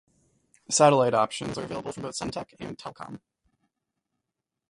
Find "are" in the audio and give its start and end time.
1.59-1.63